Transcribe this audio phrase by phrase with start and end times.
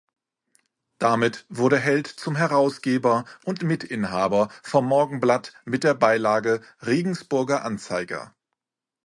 [0.97, 8.33] Damit wurde Held zum Herausgeber und Mitinhaber vom Morgenblatt mit der Beilage „Regensburger Anzeiger“.